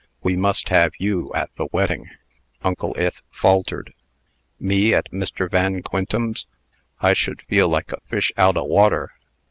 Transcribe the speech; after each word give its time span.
We 0.23 0.35
must 0.35 0.69
have 0.69 0.93
you 0.97 1.31
at 1.35 1.51
the 1.57 1.67
wedding." 1.71 2.09
Uncle 2.63 2.95
Ith 2.97 3.21
faltered. 3.29 3.93
"Me 4.59 4.95
at 4.95 5.11
Mr. 5.11 5.47
Van 5.47 5.83
Quintem's! 5.83 6.47
I 7.01 7.13
should 7.13 7.43
feel 7.43 7.69
like 7.69 7.91
a 7.91 7.99
fish 8.09 8.31
out 8.35 8.57
o' 8.57 8.63
water." 8.63 9.11